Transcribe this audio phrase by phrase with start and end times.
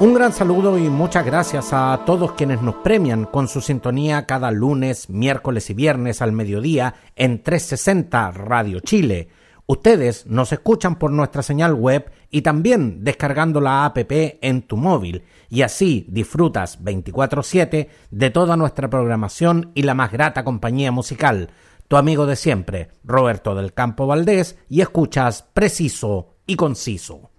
[0.00, 4.52] Un gran saludo y muchas gracias a todos quienes nos premian con su sintonía cada
[4.52, 9.28] lunes, miércoles y viernes al mediodía en 360 Radio Chile.
[9.66, 15.24] Ustedes nos escuchan por nuestra señal web y también descargando la app en tu móvil
[15.48, 21.50] y así disfrutas 24/7 de toda nuestra programación y la más grata compañía musical.
[21.88, 27.32] Tu amigo de siempre, Roberto del Campo Valdés, y escuchas preciso y conciso.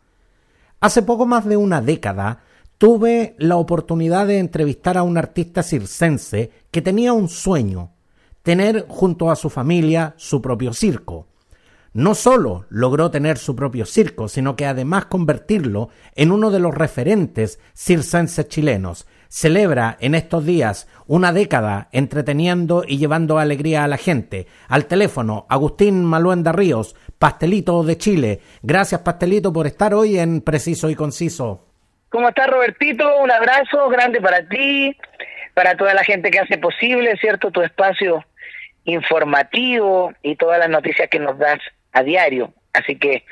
[0.82, 2.44] Hace poco más de una década,
[2.80, 7.92] tuve la oportunidad de entrevistar a un artista circense que tenía un sueño,
[8.42, 11.28] tener junto a su familia su propio circo.
[11.92, 16.74] No solo logró tener su propio circo, sino que además convertirlo en uno de los
[16.74, 19.08] referentes circenses chilenos.
[19.28, 24.48] Celebra en estos días una década entreteniendo y llevando alegría a la gente.
[24.70, 28.40] Al teléfono, Agustín Maluenda Ríos, Pastelito de Chile.
[28.64, 31.69] Gracias, Pastelito, por estar hoy en Preciso y Conciso.
[32.10, 33.18] ¿Cómo estás, Robertito?
[33.18, 34.98] Un abrazo grande para ti,
[35.54, 37.52] para toda la gente que hace posible, ¿cierto?
[37.52, 38.26] Tu espacio
[38.86, 41.60] informativo y todas las noticias que nos das
[41.92, 42.54] a diario.
[42.74, 43.24] Así que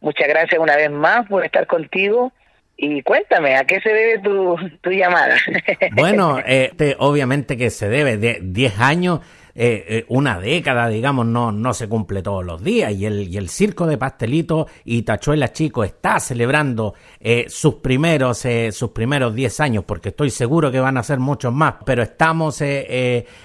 [0.00, 2.32] muchas gracias una vez más por estar contigo.
[2.76, 5.36] Y cuéntame, ¿a qué se debe tu, tu llamada?
[5.92, 9.20] Bueno, eh, obviamente que se debe de 10 años
[9.54, 13.36] eh, eh, una década, digamos, no, no se cumple todos los días y el, y
[13.36, 19.60] el circo de pastelito y Tachuela Chico está celebrando eh, sus primeros sus primeros 10
[19.60, 22.62] años porque estoy seguro que van a ser muchos más, pero estamos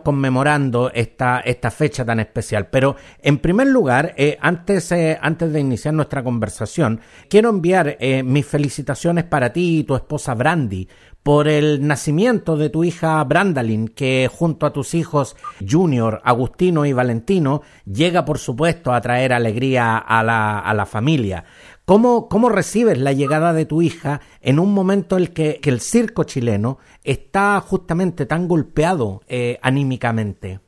[0.04, 2.68] conmemorando esta, esta fecha tan especial.
[2.68, 7.00] Pero en primer lugar, antes, antes de iniciar nuestra conversación,
[7.30, 10.88] quiero enviar mis felicitaciones para ti y tu esposa Brandy
[11.28, 16.94] por el nacimiento de tu hija Brandalin, que junto a tus hijos Junior, Agustino y
[16.94, 21.44] Valentino llega, por supuesto, a traer alegría a la, a la familia.
[21.84, 25.82] ¿Cómo, ¿Cómo, recibes la llegada de tu hija en un momento en el que, el
[25.82, 30.62] circo chileno está justamente tan golpeado eh, anímicamente?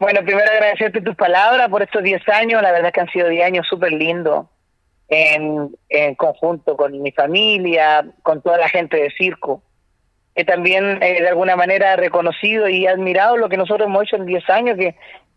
[0.00, 3.46] Bueno, primero agradecerte tus palabras por estos 10 años, la verdad que han sido 10
[3.46, 4.46] años súper lindos
[5.06, 9.62] en, en conjunto con mi familia, con toda la gente de circo
[10.34, 14.26] he también eh, de alguna manera reconocido y admirado lo que nosotros hemos hecho en
[14.26, 14.96] 10 años, que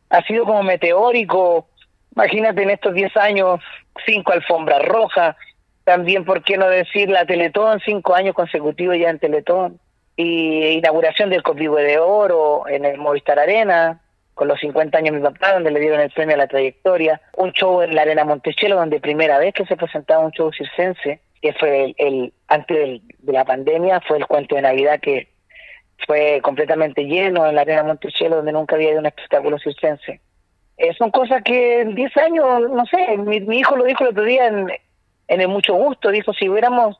[0.09, 1.67] ha sido como meteórico.
[2.15, 3.59] Imagínate en estos 10 años,
[4.05, 5.35] cinco alfombras rojas,
[5.83, 9.79] también, ¿por qué no decir la Teletón, cinco años consecutivos ya en Teletón,
[10.17, 14.01] y inauguración del Copivo de Oro en el Movistar Arena,
[14.33, 17.21] con los 50 años de mi papá, donde le dieron el premio a la trayectoria,
[17.37, 21.21] un show en la Arena Montechelo, donde primera vez que se presentaba un show circense,
[21.41, 25.29] que fue el, antes de la pandemia, fue el cuento de Navidad que
[26.05, 30.21] fue completamente lleno en la arena Monticello, donde nunca había ido un espectáculo circense.
[30.77, 34.23] Eh, son cosas que en 10 años, no sé, mi, hijo lo dijo el otro
[34.23, 34.71] día en,
[35.27, 36.99] en el mucho gusto, dijo, si hubiéramos,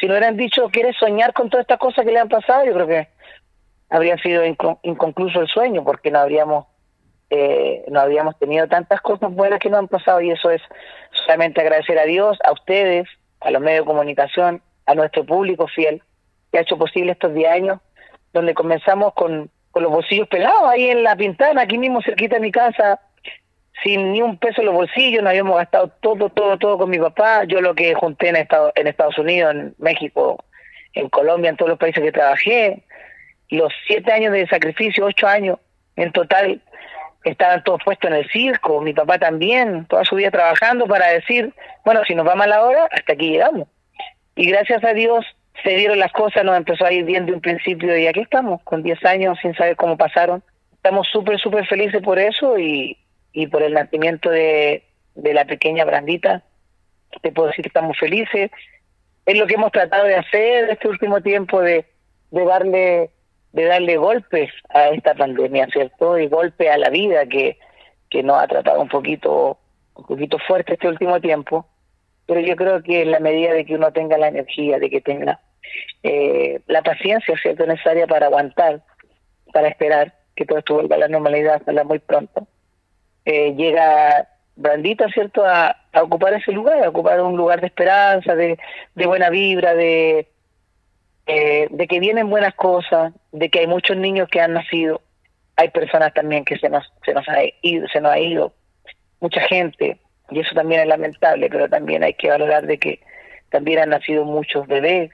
[0.00, 2.64] si no hubieran dicho, ¿quieres soñar con todas estas cosas que le han pasado?
[2.64, 3.08] Yo creo que
[3.90, 6.66] habría sido inconcluso el sueño, porque no habríamos
[7.30, 10.62] eh, no habríamos tenido tantas cosas buenas que nos han pasado y eso es
[11.12, 13.06] solamente agradecer a Dios, a ustedes,
[13.40, 16.02] a los medios de comunicación, a nuestro público fiel,
[16.50, 17.80] que ha hecho posible estos 10 años,
[18.32, 22.40] donde comenzamos con, con los bolsillos pelados ahí en la pintana, aquí mismo cerquita de
[22.40, 23.00] mi casa,
[23.82, 26.98] sin ni un peso en los bolsillos, nos habíamos gastado todo, todo, todo con mi
[26.98, 30.44] papá, yo lo que junté en Estados, en Estados Unidos, en México,
[30.94, 32.82] en Colombia, en todos los países que trabajé,
[33.50, 35.58] los siete años de sacrificio, ocho años
[35.96, 36.60] en total,
[37.24, 41.52] estaban todos puestos en el circo, mi papá también, toda su vida trabajando para decir,
[41.84, 43.68] bueno, si nos va mal ahora, hasta aquí llegamos.
[44.36, 45.24] Y gracias a Dios
[45.62, 48.62] se dieron las cosas, nos empezó a ir bien de un principio y aquí estamos,
[48.62, 50.42] con 10 años sin saber cómo pasaron.
[50.74, 52.96] Estamos súper, súper felices por eso y,
[53.32, 54.84] y por el nacimiento de,
[55.16, 56.42] de la pequeña Brandita.
[57.22, 58.50] Te puedo decir que estamos felices.
[59.26, 61.84] Es lo que hemos tratado de hacer este último tiempo, de,
[62.30, 63.10] de darle
[63.52, 66.18] de darle golpes a esta pandemia, ¿cierto?
[66.18, 67.58] Y golpe a la vida que,
[68.10, 69.58] que nos ha tratado un poquito,
[69.94, 71.66] un poquito fuerte este último tiempo.
[72.26, 75.00] Pero yo creo que en la medida de que uno tenga la energía, de que
[75.00, 75.40] tenga
[76.02, 77.66] eh, la paciencia, ¿cierto?
[77.66, 78.82] Necesaria para aguantar,
[79.52, 82.46] para esperar que todo esto vuelva a la normalidad, hasta muy pronto.
[83.24, 88.34] Eh, llega Brandita, ¿cierto?, a, a, ocupar ese lugar, a ocupar un lugar de esperanza,
[88.34, 88.58] de,
[88.94, 90.28] de buena vibra, de,
[91.28, 95.02] eh, de que vienen buenas cosas, de que hay muchos niños que han nacido,
[95.56, 98.54] hay personas también que se nos, se nos ha ido, se nos ha ido
[99.20, 99.98] mucha gente,
[100.30, 103.00] y eso también es lamentable, pero también hay que valorar de que
[103.50, 105.10] también han nacido muchos bebés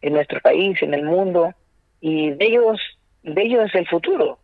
[0.00, 1.52] en nuestro país, en el mundo,
[2.00, 2.80] y de ellos,
[3.22, 4.38] de ellos es el futuro.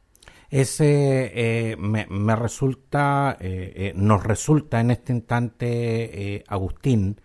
[0.50, 1.32] Ese
[1.72, 7.20] eh, me, resulta, eh, eh, nos resulta en este instante, Agustín,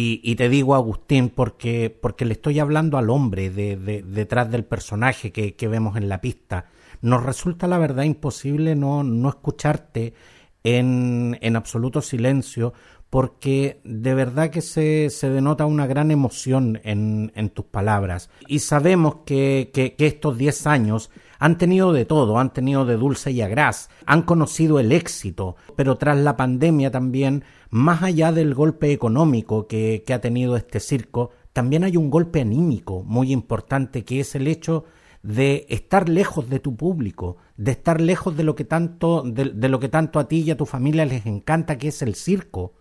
[0.00, 5.32] y, te digo Agustín porque, porque le estoy hablando al hombre de, detrás del personaje
[5.32, 6.66] que, que, vemos en la pista.
[7.02, 10.14] Nos resulta la verdad imposible no, no escucharte
[10.62, 12.74] en, en absoluto silencio
[13.10, 18.30] porque de verdad que se, se denota una gran emoción en, en tus palabras.
[18.46, 23.30] Y sabemos que, que, estos 10 años han tenido de todo, han tenido de dulce
[23.30, 28.92] y agraz, han conocido el éxito, pero tras la pandemia también, más allá del golpe
[28.92, 34.20] económico que, que ha tenido este circo, también hay un golpe anímico muy importante que
[34.20, 34.84] es el hecho
[35.22, 39.80] de estar lejos de tu público, de estar lejos de lo que tanto, de lo
[39.80, 42.74] que tanto a ti y a tu familia les encanta que es el circo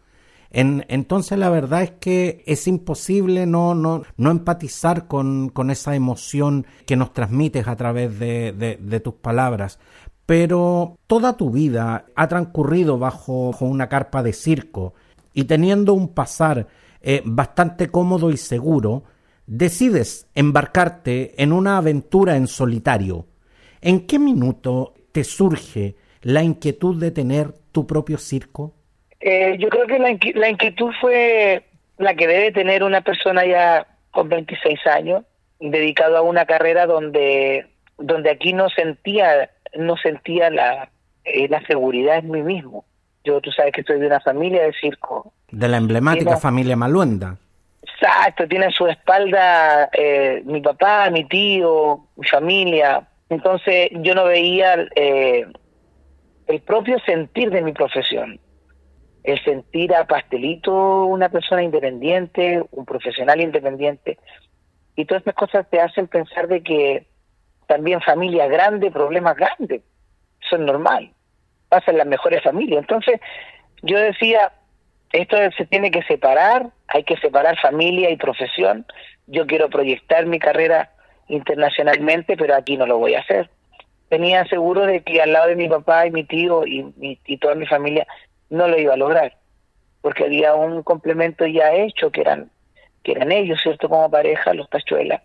[0.50, 6.66] entonces la verdad es que es imposible no, no, no empatizar con, con, esa emoción
[6.86, 9.80] que nos transmites a través de, de, tus palabras.
[10.26, 14.94] Pero toda tu vida ha transcurrido bajo, una carpa de circo
[15.34, 16.68] y teniendo un pasar
[17.02, 19.04] eh, bastante cómodo y seguro,
[19.46, 23.28] decides embarcarte en una aventura en solitario.
[23.82, 28.76] ¿En qué minuto te surge la inquietud de tener tu propio circo?
[29.19, 31.64] Eh, yo creo que la, la, inquietud fue
[31.98, 35.24] la que debe tener una persona ya con 26 años,
[35.60, 37.68] dedicado a una carrera donde,
[37.98, 40.90] donde aquí no sentía, no sentía la,
[41.25, 42.86] eh, la seguridad en mí mismo.
[43.24, 45.34] Yo, tú sabes que estoy de una familia de circo.
[45.52, 47.38] De la emblemática familia Maluenda.
[47.81, 53.08] Exacto, tiene en su espalda eh, mi papá, mi tío, mi familia.
[53.30, 58.40] Entonces yo no veía el propio sentir de mi profesión
[59.27, 64.18] el sentir a Pastelito una persona independiente, un profesional independiente,
[64.95, 67.06] y todas estas cosas te hacen pensar de que
[67.68, 69.81] también familia grande, problemas grandes,
[70.41, 71.12] eso es normal,
[71.68, 72.79] pasa las mejores familias.
[72.79, 73.19] Entonces,
[73.81, 74.53] yo decía,
[75.12, 78.85] esto se tiene que separar, hay que separar familia y profesión,
[79.27, 80.91] yo quiero proyectar mi carrera
[81.27, 83.50] internacionalmente, pero aquí no lo voy a hacer.
[84.07, 86.94] Tenía seguro de que al lado de mi papá y mi tío y,
[87.25, 88.07] y toda mi familia
[88.50, 89.38] no lo iba a lograr,
[90.02, 92.50] porque había un complemento ya hecho, que eran,
[93.04, 93.90] que eran ellos, ¿cierto?
[93.90, 95.22] Como pareja, los tachuelas,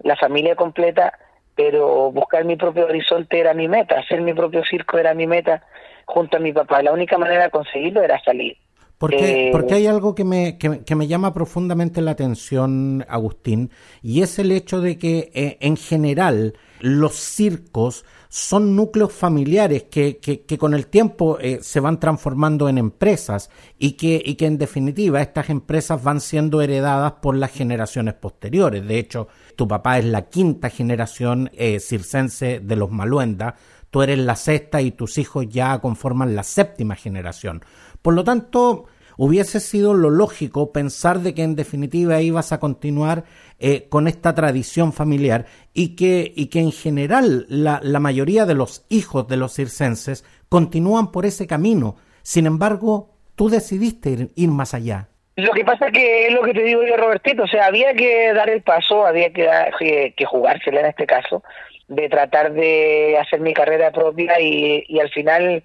[0.00, 1.18] la familia completa,
[1.54, 5.62] pero buscar mi propio horizonte era mi meta, hacer mi propio circo era mi meta
[6.04, 6.82] junto a mi papá.
[6.82, 8.56] La única manera de conseguirlo era salir.
[8.98, 13.70] Porque, eh, porque hay algo que me, que, me llama profundamente la atención, Agustín,
[14.02, 20.18] y es el hecho de que eh, en general los circos son núcleos familiares que,
[20.18, 23.48] que, con el tiempo eh, se van transformando en empresas
[23.78, 28.86] y que, y que en definitiva estas empresas van siendo heredadas por las generaciones posteriores.
[28.88, 33.54] De hecho, tu papá es la quinta generación eh, circense de los Maluenda,
[33.94, 37.62] tú eres la sexta y tus hijos ya conforman la séptima generación.
[38.02, 38.86] Por lo tanto,
[39.16, 43.22] hubiese sido lo lógico pensar de que en definitiva ibas a continuar
[43.60, 48.54] eh, con esta tradición familiar y que, y que en general la, la mayoría de
[48.54, 51.94] los hijos de los circenses continúan por ese camino.
[52.22, 55.06] Sin embargo, tú decidiste ir, más allá.
[55.36, 58.32] Lo que pasa que es lo que te digo yo, Robertito, o sea, había que
[58.32, 59.48] dar el paso, había que,
[59.78, 61.44] que, que jugársela en este caso,
[61.88, 65.62] de tratar de hacer mi carrera propia y, al final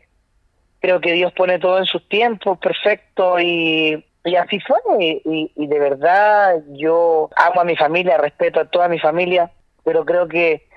[0.81, 4.77] creo que Dios pone todo en sus tiempos, perfecto, y, y así fue.
[4.99, 9.51] Y, y, de verdad yo amo a mi familia, respeto a toda mi familia,
[9.83, 10.67] pero creo que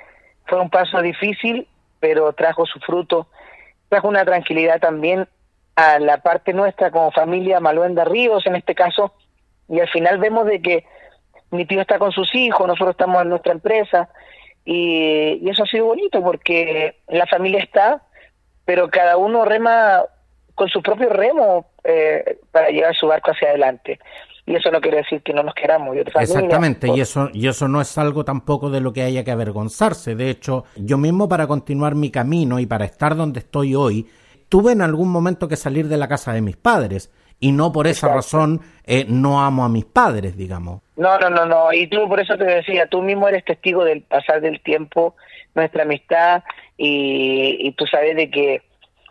[0.46, 1.68] fue un paso difícil,
[2.00, 3.28] pero trajo su fruto,
[3.88, 5.28] trajo una tranquilidad también
[5.76, 9.14] a la parte nuestra como familia Maluenda Ríos en este caso,
[9.68, 10.84] y al final vemos de que
[11.50, 14.08] mi tío está con sus hijos, nosotros estamos en nuestra empresa,
[14.64, 18.02] y, y eso ha sido bonito porque la familia está,
[18.64, 20.02] pero cada uno rema
[20.54, 23.98] con su propio remo eh, para llevar su barco hacia adelante.
[24.44, 25.96] Y eso no quiere decir que no nos queramos.
[25.96, 30.16] Exactamente, y eso, y eso no es algo tampoco de lo que haya que avergonzarse.
[30.16, 34.08] De hecho, yo mismo para continuar mi camino y para estar donde estoy hoy,
[34.48, 37.10] tuve en algún momento que salir de la casa de mis padres.
[37.42, 40.80] Y no por esa razón eh, no amo a mis padres, digamos.
[40.94, 41.72] No, no, no, no.
[41.72, 45.16] Y tú por eso te decía, tú mismo eres testigo del pasar del tiempo,
[45.56, 46.44] nuestra amistad,
[46.76, 48.62] y, tú sabes de que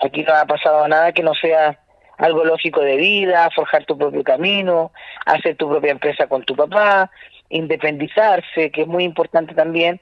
[0.01, 1.77] aquí no ha pasado nada que no sea
[2.19, 4.93] algo lógico de vida, forjar tu propio camino,
[5.25, 7.11] hacer tu propia empresa con tu papá,
[7.49, 9.99] independizarse, que es muy importante también.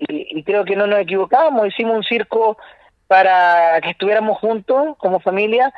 [0.00, 2.58] y, creo que no nos equivocamos, hicimos un circo
[3.06, 5.72] para que estuviéramos juntos como familia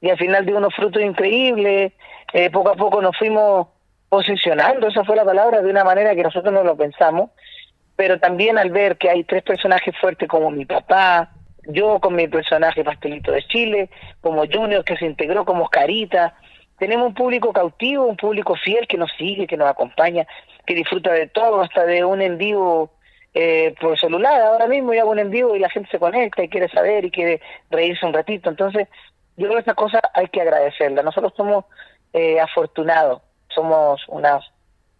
[0.00, 1.92] y al final dio unos frutos increíbles,
[2.32, 3.68] eh, poco a poco nos fuimos
[4.08, 7.30] posicionando, esa fue la palabra, de una manera que nosotros no lo pensamos,
[7.96, 11.32] pero también al ver que hay tres personajes fuertes como mi papá,
[11.68, 16.34] yo con mi personaje Pastelito de Chile, como Junior que se integró como Carita,
[16.78, 20.26] tenemos un público cautivo, un público fiel que nos sigue, que nos acompaña,
[20.66, 22.92] que disfruta de todo, hasta de un en vivo
[23.32, 24.40] eh, por celular.
[24.42, 27.04] Ahora mismo yo hago un en vivo y la gente se conecta y quiere saber
[27.04, 28.50] y quiere reírse un ratito.
[28.50, 28.88] Entonces,
[29.36, 31.02] yo creo que esa cosa hay que agradecerla.
[31.02, 31.64] Nosotros somos
[32.12, 33.22] eh, afortunados,
[33.54, 34.44] somos unas,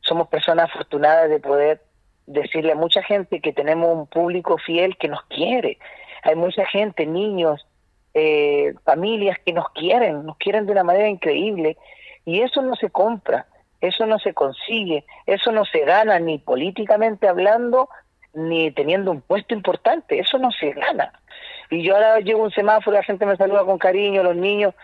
[0.01, 1.83] somos personas afortunadas de poder
[2.27, 5.79] decirle a mucha gente que tenemos un público fiel que nos quiere.
[6.23, 7.67] Hay mucha gente, niños,
[8.15, 11.77] eh, familias que nos quieren, nos quieren de una manera increíble
[12.25, 13.47] y eso no se compra,
[13.81, 17.89] eso no se consigue, eso no se gana ni políticamente hablando
[18.37, 21.11] ni teniendo un puesto importante, eso no se gana.
[21.71, 24.75] Y yo ahora llevo un semáforo, la gente me saluda con cariño, los niños,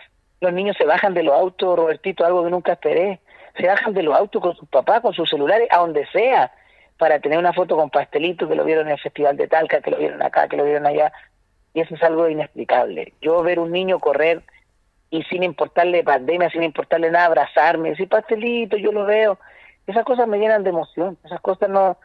[0.40, 3.20] los niños se bajan de los autos, Robertito, algo que nunca esperé,
[3.56, 6.50] se bajan de los autos con sus papás, con sus celulares, a donde sea,
[6.98, 9.90] para tener una foto con pastelito que lo vieron en el Festival de Talca, que
[9.90, 11.12] lo vieron acá, que lo vieron allá.
[11.74, 13.12] Y eso es algo inexplicable.
[13.20, 14.42] Yo ver un niño correr
[15.10, 19.38] y sin importarle pandemia, sin importarle nada, abrazarme, decir pastelito, yo lo veo.
[19.86, 21.18] Esas cosas me llenan de emoción.
[21.24, 21.98] Esas cosas no,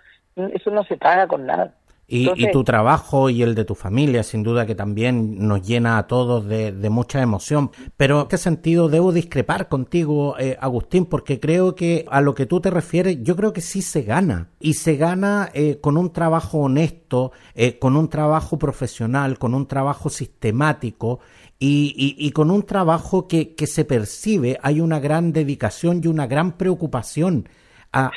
[0.53, 1.73] eso no se paga con nada.
[2.09, 6.07] Y, tu trabajo y el de tu familia, sin duda que también nos llena a
[6.07, 7.69] todos de, mucha emoción.
[7.97, 12.45] Pero en qué sentido debo discrepar contigo, eh, Agustín, porque creo que a lo que
[12.45, 14.47] tú te refieres, yo creo que sí se gana.
[14.61, 19.67] Y se gana eh, con un trabajo honesto, eh, con un trabajo profesional, con un
[19.67, 21.19] trabajo sistemático
[21.59, 24.59] y, y, con un trabajo que, que se percibe.
[24.61, 27.49] Hay una gran dedicación y una gran preocupación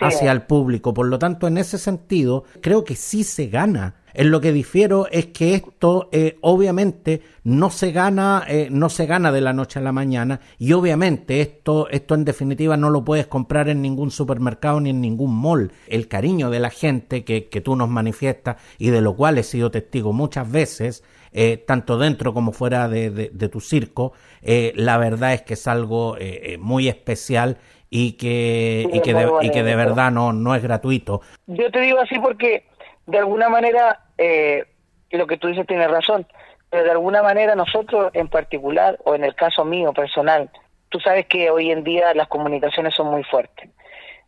[0.01, 0.95] hacia el público.
[0.95, 3.97] Por lo tanto, en ese sentido, creo que sí se gana.
[4.13, 9.07] En lo que difiero es que esto eh, obviamente no se gana, eh, no se
[9.07, 13.05] gana de la noche a la mañana y obviamente esto, esto en definitiva no lo
[13.05, 15.73] puedes comprar en ningún supermercado ni en ningún mall.
[15.87, 19.43] El cariño de la gente que, que tú nos manifiestas y de lo cual he
[19.43, 25.35] sido testigo muchas veces, eh, tanto dentro como fuera de, de, tu circo, la verdad
[25.35, 26.17] es que es algo
[26.59, 27.59] muy especial
[27.91, 31.21] y que, y que, de, y que de verdad no, no es gratuito.
[31.49, 32.65] Yo te digo así porque
[33.07, 34.65] de alguna manera eh,
[35.11, 36.25] lo que tú dices tiene razón,
[36.71, 40.49] pero de alguna manera nosotros en particular, o en el caso mío personal,
[40.89, 43.69] tú sabes que hoy en día las comunicaciones son muy fuertes.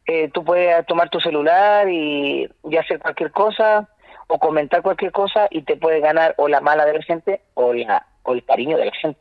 [0.06, 3.88] Eh, tú puedes tomar tu celular y, y, hacer cualquier cosa
[4.26, 7.72] o comentar cualquier cosa y te puede ganar o la mala de la gente o,
[7.72, 9.20] la, o el cariño de la gente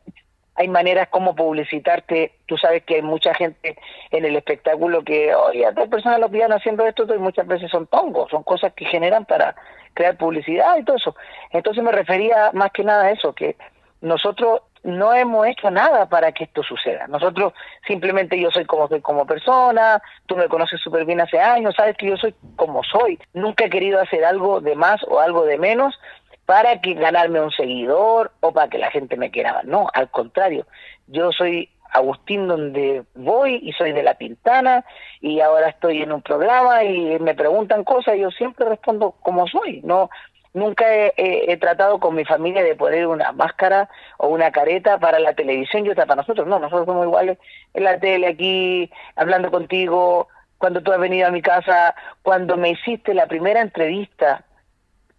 [0.54, 2.32] hay maneras como publicitarte.
[2.46, 3.76] Tú sabes que hay mucha gente
[4.10, 7.86] en el espectáculo que, oye, a personas lo pillan haciendo esto y muchas veces son
[7.86, 9.54] tongos, son cosas que generan para
[9.94, 11.16] crear publicidad y todo eso.
[11.50, 13.56] Entonces me refería más que nada a eso, que
[14.00, 17.06] nosotros no hemos hecho nada para que esto suceda.
[17.06, 17.52] Nosotros
[17.86, 21.96] simplemente yo soy como soy como persona, tú me conoces súper bien hace años, sabes
[21.96, 23.18] que yo soy como soy.
[23.32, 25.98] Nunca he querido hacer algo de más o algo de menos,
[26.46, 29.62] para que ganarme un seguidor o para que la gente me quiera.
[29.64, 30.66] No, al contrario,
[31.06, 34.84] yo soy Agustín donde voy y soy de La Pintana
[35.20, 39.46] y ahora estoy en un programa y me preguntan cosas y yo siempre respondo como
[39.46, 39.82] soy.
[39.82, 40.08] No,
[40.54, 45.34] nunca he, tratado con mi familia de poner una máscara o una careta para la
[45.34, 46.46] televisión y otra para nosotros.
[46.46, 47.38] No, nosotros somos iguales
[47.74, 52.70] en la tele aquí, hablando contigo, cuando tú has venido a mi casa, cuando me
[52.70, 54.44] hiciste la primera entrevista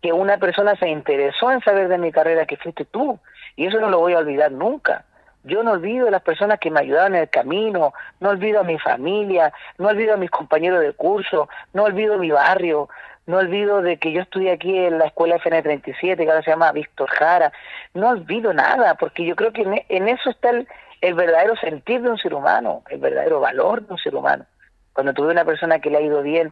[0.03, 3.17] que una persona se interesó en saber de mi carrera que fuiste tú.
[3.55, 5.05] Y eso no lo voy a olvidar nunca.
[5.45, 8.63] Yo no olvido a las personas que me ayudaron en el camino, no olvido a
[8.63, 12.89] mi familia, no olvido a mis compañeros de curso, no olvido mi barrio,
[13.27, 16.73] no olvido de que yo estudié aquí en la escuela FN37, que ahora se llama
[16.73, 17.53] Víctor Jara,
[17.93, 20.67] no olvido nada, porque yo creo que en, eso está el,
[20.99, 24.45] el, verdadero sentir de un ser humano, el verdadero valor de un ser humano.
[24.91, 26.51] Cuando tuve una persona que le ha ido bien,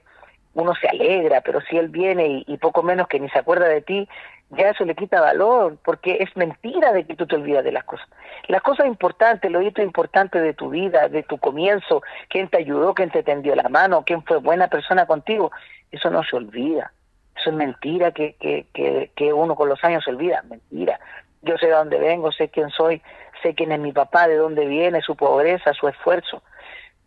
[0.54, 3.82] uno se alegra, pero si él viene y, poco menos que ni se acuerda de
[3.82, 4.08] ti,
[4.50, 7.86] ya eso le quita valor, porque es mentira de que tú te olvidas de las
[7.86, 8.08] cosas.
[8.48, 12.94] Las cosas importantes, lo hito importante de tu vida, de tu comienzo, quién te ayudó,
[12.94, 15.52] quién te tendió la mano, quién fue buena persona contigo,
[15.92, 16.92] eso no se olvida.
[17.38, 21.00] Eso es mentira que, que, que, que uno con los años se olvida, mentira.
[21.44, 23.02] Yo sé de dónde vengo, sé quién soy,
[23.42, 26.44] sé quién es mi papá, de dónde viene, su pobreza, su esfuerzo.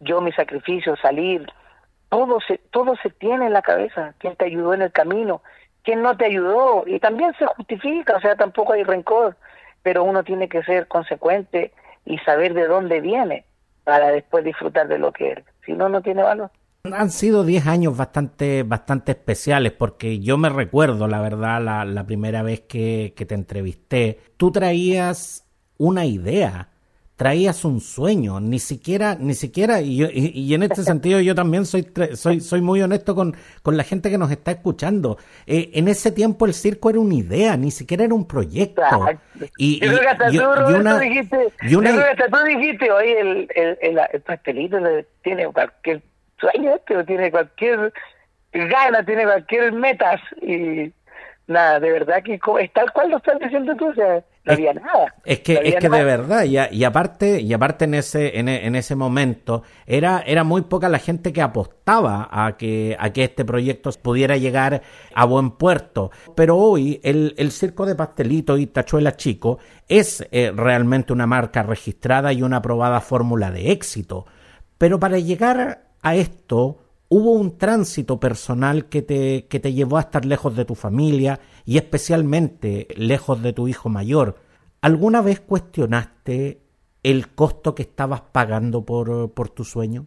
[0.00, 1.46] Yo mi sacrificio, salir,
[2.14, 5.42] todo se, todo se tiene en la cabeza, quién te ayudó en el camino,
[5.82, 9.36] quién no te ayudó, y también se justifica, o sea, tampoco hay rencor,
[9.82, 11.72] pero uno tiene que ser consecuente
[12.04, 13.44] y saber de dónde viene
[13.82, 15.38] para después disfrutar de lo que es.
[15.66, 16.50] Si no, no tiene valor.
[16.84, 22.42] Han sido 10 años bastante, bastante especiales porque yo me recuerdo, la verdad, la, primera
[22.42, 26.68] vez que, que te entrevisté, tú traías una idea
[27.16, 31.86] traías un sueño, ni siquiera, ni siquiera, y, y, en este sentido yo también soy,
[32.14, 35.18] soy, soy muy honesto con, con la gente que nos está escuchando.
[35.46, 38.82] Eh, en ese tiempo el circo era una idea, ni siquiera era un proyecto.
[39.58, 43.48] Y, yo creo que hasta tú, dijiste, yo creo que hasta tú dijiste, oye, el,
[43.54, 44.78] el, el, pastelito
[45.22, 46.02] tiene cualquier
[46.38, 47.92] sueño, este, tiene cualquier
[48.52, 50.92] gana, tiene cualquier metas, y
[51.46, 54.74] nada, de verdad que es tal cual lo estás diciendo tú, o sea, no había
[54.74, 55.14] nada.
[55.24, 58.74] Es que, es que de verdad, y, y, aparte, y aparte en ese, en, en,
[58.76, 63.44] ese momento, era, era muy poca la gente que apostaba a que, a que este
[63.44, 64.82] proyecto pudiera llegar
[65.14, 66.10] a buen puerto.
[66.34, 69.58] Pero hoy el, el Circo de Pastelito y Tachuela Chico
[69.88, 74.26] es eh, realmente una marca registrada y una aprobada fórmula de éxito.
[74.76, 80.00] Pero para llegar a esto, hubo un tránsito personal que te, que te llevó a
[80.00, 84.36] estar lejos de tu familia y especialmente lejos de tu hijo mayor.
[84.80, 86.60] ¿Alguna vez cuestionaste
[87.02, 90.06] el costo que estabas pagando por, por tu sueño?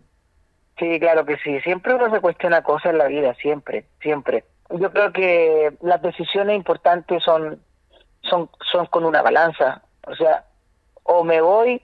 [0.78, 1.60] Sí, claro que sí.
[1.62, 4.44] Siempre uno se cuestiona cosas en la vida, siempre, siempre.
[4.70, 7.60] Yo creo que las decisiones importantes son,
[8.22, 9.82] son, son con una balanza.
[10.06, 10.46] O sea,
[11.04, 11.82] o me voy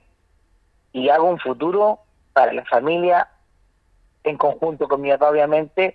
[0.92, 2.00] y hago un futuro
[2.32, 3.28] para la familia
[4.24, 5.94] en conjunto con mi papá, obviamente,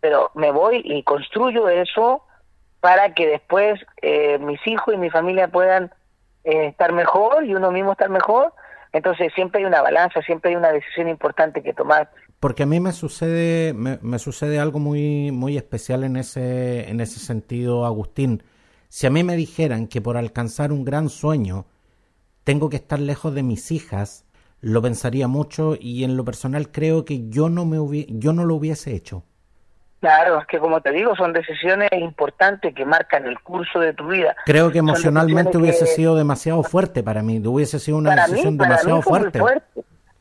[0.00, 2.22] pero me voy y construyo eso
[2.80, 5.92] para que después eh, mis hijos y mi familia puedan
[6.44, 8.52] eh, estar mejor y uno mismo estar mejor.
[8.92, 12.10] Entonces siempre hay una balanza, siempre hay una decisión importante que tomar.
[12.40, 17.18] Porque a mí me sucede, me, sucede algo muy, muy especial en ese, en ese
[17.18, 18.42] sentido, Agustín.
[18.88, 21.66] Si a mí me dijeran que por alcanzar un gran sueño
[22.44, 24.25] tengo que estar lejos de mis hijas,
[24.60, 28.54] lo pensaría mucho y en lo personal creo que yo no me yo no lo
[28.54, 29.24] hubiese hecho.
[30.00, 34.08] Claro, es que como te digo, son decisiones importantes que marcan el curso de tu
[34.08, 34.36] vida.
[34.44, 39.40] Creo que emocionalmente hubiese sido demasiado fuerte para mí, hubiese sido una decisión demasiado fuerte.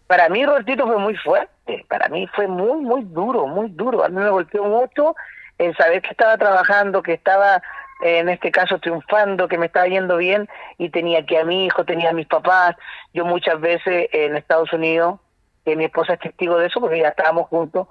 [0.08, 1.86] Para mí, Robertito, fue muy fuerte.
[1.90, 4.04] Para mí fue muy, muy duro, muy duro.
[4.04, 5.16] A mí me golpeó mucho
[5.58, 7.62] el saber que estaba trabajando, que estaba
[8.02, 11.86] en este caso triunfando, que me estaba yendo bien y tenía que a mi hijo,
[11.86, 12.76] tenía a mis papás.
[13.14, 15.20] Yo muchas veces en Estados Unidos,
[15.64, 17.88] que mi esposa es testigo de eso porque ya estábamos juntos,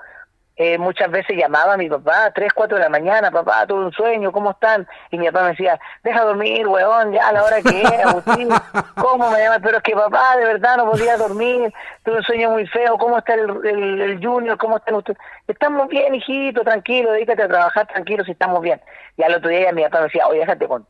[0.57, 3.87] eh, muchas veces llamaba a mi papá a 3, 4 de la mañana, papá, tuve
[3.87, 4.87] un sueño, ¿cómo están?
[5.11, 8.49] Y mi papá me decía, deja dormir, weón, ya a la hora que es, Agustín,
[8.95, 9.61] ¿cómo me llamas?
[9.63, 11.73] Pero es que papá, de verdad no podía dormir,
[12.05, 14.57] tuve un sueño muy feo, ¿cómo está el, el, Junior?
[14.57, 15.19] ¿Cómo están ustedes?
[15.49, 18.81] Estamos bien, hijito, tranquilo, dedícate a trabajar tranquilo si estamos bien.
[19.17, 20.87] Y al otro día mi papá me decía, oye, déjate con,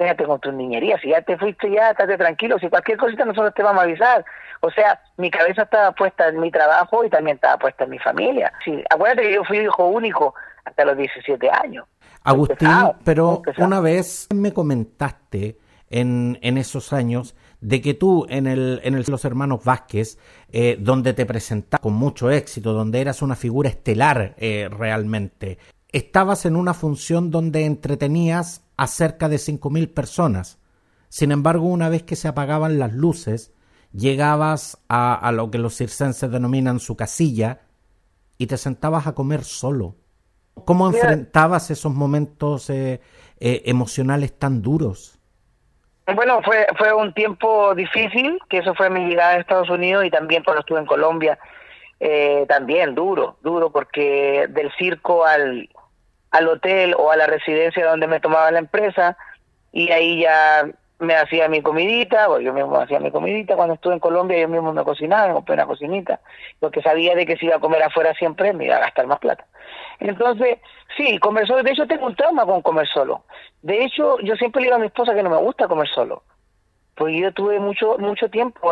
[0.00, 3.52] déjate con tu niñería, si ya te fuiste ya, estate tranquilo, si cualquier cosita nosotros
[3.54, 4.24] te vamos a avisar.
[4.60, 7.98] O sea, mi cabeza estaba puesta en mi trabajo y también estaba puesta en mi
[7.98, 8.52] familia.
[8.64, 10.34] Sí, acuérdate que yo fui hijo único
[10.64, 11.86] hasta los 17 años.
[12.24, 12.68] Agustín,
[13.04, 15.58] pero una vez me comentaste
[15.90, 20.18] en, en esos años de que tú en el en el Los Hermanos Vázquez,
[20.50, 25.58] eh, donde te presentaste con mucho éxito, donde eras una figura estelar eh, realmente,
[25.92, 30.58] estabas en una función donde entretenías a cerca de 5.000 personas.
[31.10, 33.52] Sin embargo, una vez que se apagaban las luces,
[33.92, 37.60] llegabas a, a, lo que los circenses denominan su casilla
[38.38, 39.96] y te sentabas a comer solo.
[40.64, 43.02] ¿Cómo enfrentabas esos momentos eh,
[43.38, 45.18] eh, emocionales tan duros?
[46.14, 50.10] Bueno, fue, fue un tiempo difícil, que eso fue mi llegada a Estados Unidos y
[50.10, 51.38] también cuando estuve en Colombia,
[52.00, 55.68] eh, también duro, duro, porque del circo al,
[56.30, 59.16] al hotel o a la residencia donde me tomaba la empresa
[59.72, 60.66] y ahí ya
[61.00, 64.48] me hacía mi comidita, porque yo mismo hacía mi comidita, cuando estuve en Colombia yo
[64.48, 66.20] mismo me cocinaba, me compré una cocinita,
[66.60, 69.18] porque sabía de que si iba a comer afuera siempre me iba a gastar más
[69.18, 69.46] plata.
[69.98, 70.58] Entonces,
[70.96, 73.24] sí, comer solo, de hecho tengo un trauma con comer solo.
[73.62, 76.22] De hecho, yo siempre le digo a mi esposa que no me gusta comer solo,
[76.94, 78.70] porque yo tuve mucho mucho tiempo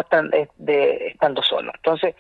[0.59, 1.73] de, estando solo.
[1.75, 2.14] Entonces,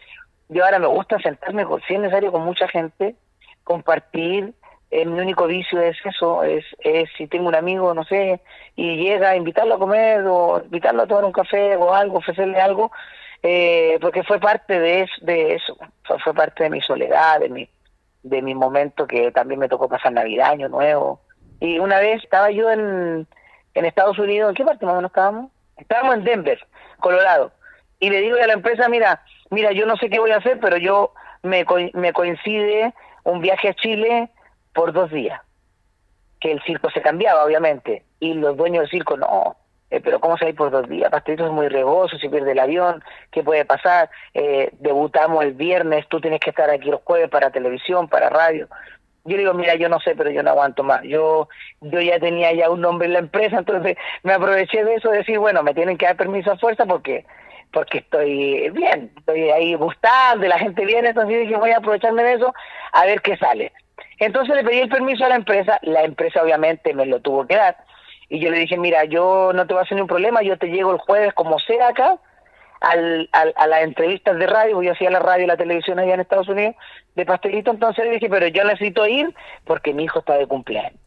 [0.48, 3.14] yo ahora me gusta sentarme, si es necesario, con mucha gente,
[3.62, 4.54] compartir,
[4.90, 8.40] el mi único vicio es eso, es, es si tengo un amigo, no sé,
[8.74, 12.60] y llega a invitarlo a comer o invitarlo a tomar un café o algo, ofrecerle
[12.60, 12.90] algo,
[13.42, 15.76] eh, porque fue parte de eso, de eso
[16.24, 17.68] fue, parte de mi soledad, de mi,
[18.22, 21.20] de mi momento que también me tocó pasar Navidad, Año Nuevo.
[21.60, 23.26] Y una vez estaba yo en,
[23.74, 25.50] en Estados Unidos, ¿en qué parte más o menos estábamos?
[25.76, 26.66] Estábamos en Denver,
[26.98, 27.52] Colorado.
[28.00, 30.58] Y le digo a la empresa, mira, mira, yo no sé qué voy a hacer,
[30.60, 34.30] pero yo me, me coincide un viaje a Chile
[34.78, 35.40] por dos días.
[36.38, 38.04] Que el circo se cambiaba, obviamente.
[38.20, 39.56] Y los dueños del circo, no,
[39.90, 41.10] eh, pero ¿cómo salir por dos días?
[41.10, 44.08] Pastelito es muy regoso, si pierde el avión, ¿qué puede pasar?
[44.34, 48.68] Eh, debutamos el viernes, tú tienes que estar aquí los jueves para televisión, para radio.
[49.24, 51.02] Yo digo, mira, yo no sé, pero yo no aguanto más.
[51.02, 51.48] Yo
[51.80, 55.18] yo ya tenía ya un nombre en la empresa, entonces me aproveché de eso, de
[55.18, 57.26] decir, bueno, me tienen que dar permiso a fuerza porque
[57.72, 62.34] porque estoy bien, estoy ahí gustando, la gente viene, entonces dije, voy a aprovecharme de
[62.34, 62.54] eso,
[62.92, 63.72] a ver qué sale.
[64.18, 67.56] Entonces le pedí el permiso a la empresa, la empresa obviamente me lo tuvo que
[67.56, 67.76] dar,
[68.28, 70.66] y yo le dije, mira, yo no te voy a hacer ningún problema, yo te
[70.66, 72.18] llego el jueves como sea acá,
[72.80, 76.14] al, al, a las entrevistas de radio, yo hacía la radio y la televisión allá
[76.14, 76.74] en Estados Unidos,
[77.14, 81.00] de pastelito, entonces le dije, pero yo necesito ir porque mi hijo está de cumpleaños.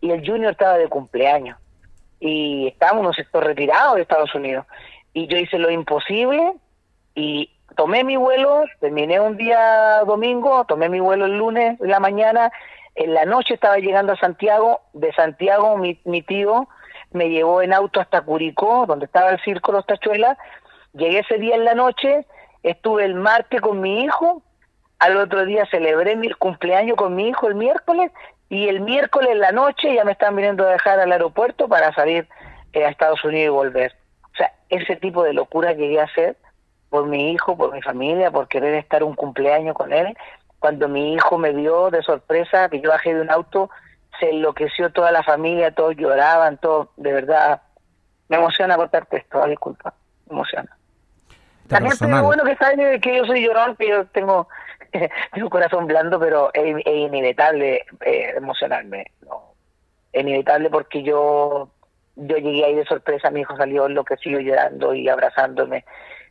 [0.00, 1.58] Y el junior estaba de cumpleaños.
[2.20, 4.64] Y estábamos en un sector retirado de Estados Unidos.
[5.12, 6.52] Y yo hice lo imposible
[7.18, 11.98] y tomé mi vuelo, terminé un día domingo, tomé mi vuelo el lunes en la
[11.98, 12.52] mañana,
[12.94, 16.68] en la noche estaba llegando a Santiago, de Santiago mi, mi tío
[17.10, 20.38] me llevó en auto hasta Curicó, donde estaba el circo Los Tachuelas,
[20.92, 22.24] llegué ese día en la noche,
[22.62, 24.42] estuve el martes con mi hijo,
[25.00, 28.12] al otro día celebré mi cumpleaños con mi hijo el miércoles
[28.48, 31.92] y el miércoles en la noche ya me están viniendo a dejar al aeropuerto para
[31.94, 32.28] salir
[32.72, 33.96] eh, a Estados Unidos y volver.
[34.32, 36.36] O sea, ese tipo de locura llegué a hacer
[36.90, 40.16] por mi hijo, por mi familia, por querer estar un cumpleaños con él.
[40.58, 43.70] Cuando mi hijo me vio de sorpresa, que yo bajé de un auto,
[44.18, 47.62] se enloqueció toda la familia, todos lloraban, todo, de verdad,
[48.28, 49.94] me emociona contarte esto, disculpa,
[50.26, 50.76] me emociona.
[51.68, 54.48] También es bueno que saben que yo soy llorón, que yo tengo,
[55.36, 59.52] un corazón blando, pero es, inevitable eh, emocionarme, ¿no?
[60.12, 61.70] Es inevitable porque yo
[62.20, 65.84] yo llegué ahí de sorpresa, mi hijo salió enloquecido llorando y abrazándome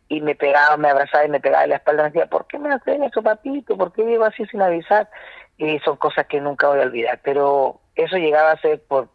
[0.10, 2.60] y me pegaba, me abrazaba y me pegaba en la espalda, me decía, ¿por qué
[2.60, 3.78] me hacen eso, papito?
[3.78, 5.10] ¿Por qué llego así sin avisar?
[5.58, 9.10] Y son cosas que nunca voy a olvidar, pero eso llegaba a ser por,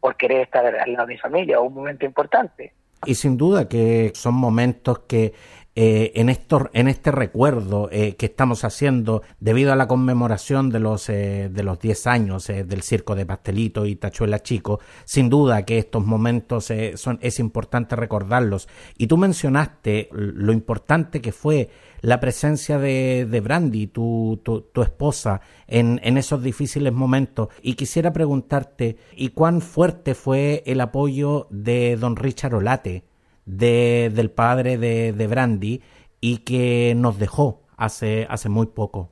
[0.00, 2.72] por querer estar al lado de mi familia, un momento importante.
[3.06, 5.34] Y sin duda que son momentos que
[5.76, 10.78] eh, en, esto, en este recuerdo eh, que estamos haciendo debido a la conmemoración de
[10.78, 15.64] los, eh, de los 10 años del circo de Pastelito y Tachuela Chico, sin duda
[15.64, 18.68] que estos momentos son, es importante recordarlos.
[18.96, 21.70] Y tú mencionaste lo importante que fue
[22.02, 27.48] la presencia de, de Brandy, tu, tu, tu esposa, en, en, esos difíciles momentos.
[27.62, 33.13] Y quisiera preguntarte, ¿y cuán fuerte fue el apoyo de don Richard Olate?
[33.46, 35.82] De, del padre de, de Brandy
[36.20, 39.10] y que nos dejó hace, hace muy poco.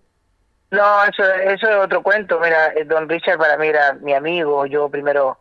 [0.70, 2.40] No, eso, eso es otro cuento.
[2.40, 4.64] Mira, eh, Don Richard para mí era mi amigo.
[4.64, 5.38] Yo primero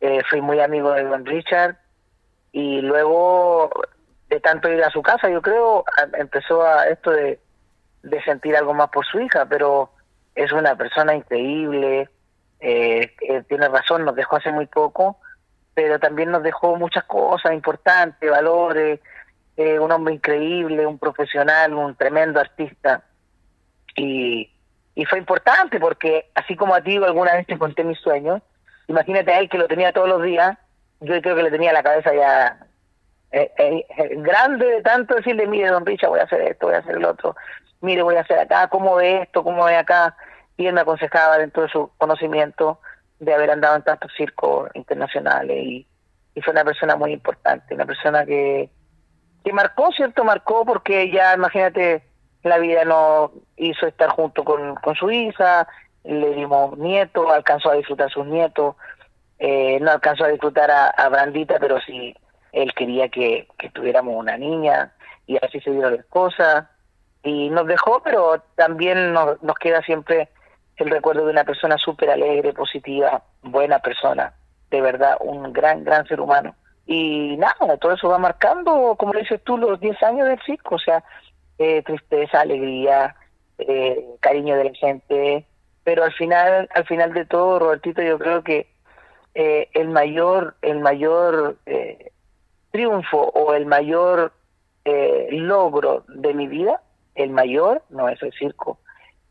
[0.00, 1.76] eh, fui muy amigo de Don Richard
[2.50, 3.70] y luego
[4.28, 5.84] de tanto ir a su casa, yo creo,
[6.18, 7.38] empezó a esto de,
[8.02, 9.90] de sentir algo más por su hija, pero
[10.34, 12.08] es una persona increíble,
[12.58, 13.12] eh,
[13.48, 15.18] tiene razón, nos dejó hace muy poco
[15.76, 18.98] pero también nos dejó muchas cosas importantes, valores,
[19.58, 23.02] eh, un hombre increíble, un profesional, un tremendo artista.
[23.94, 24.50] Y,
[24.94, 28.40] y fue importante porque, así como a ti alguna vez te conté mis sueños,
[28.88, 30.56] imagínate a él que lo tenía todos los días,
[31.00, 32.58] yo creo que le tenía la cabeza ya
[33.32, 33.84] eh, eh,
[34.16, 37.04] grande de tanto decirle, mire, don Richard, voy a hacer esto, voy a hacer el
[37.04, 37.36] otro,
[37.82, 40.16] mire, voy a hacer acá, cómo ve esto, cómo ve acá.
[40.56, 42.80] Y él me aconsejaba dentro de su conocimiento
[43.18, 45.86] de haber andado en tantos circos internacionales y,
[46.44, 48.68] fue una persona muy importante, una persona que,
[49.42, 50.22] que marcó, ¿cierto?
[50.22, 52.02] Marcó porque ya, imagínate,
[52.42, 55.66] la vida no hizo estar junto con, con su hija,
[56.04, 58.76] le dimos nietos, alcanzó a disfrutar sus nietos,
[59.38, 62.14] eh, no alcanzó a disfrutar a, Brandita, pero sí
[62.52, 64.92] él quería que, que tuviéramos una niña
[65.26, 66.66] y así se dieron las cosas
[67.22, 70.28] y nos dejó, pero también nos, nos queda siempre
[70.76, 74.34] el recuerdo de una persona súper alegre, positiva, buena persona,
[74.70, 76.54] de verdad, un gran, gran ser humano.
[76.86, 80.78] Y nada, todo eso va marcando, como dices tú, los 10 años del circo, o
[80.78, 81.02] sea,
[81.58, 83.16] eh, tristeza, alegría,
[83.58, 85.46] eh, cariño de la gente,
[85.82, 88.68] pero al final, al final de todo, Robertito, yo creo que
[89.34, 91.56] eh, el mayor, el mayor
[92.70, 94.32] triunfo o el mayor
[95.30, 96.82] logro de mi vida,
[97.14, 98.78] el mayor no es el circo,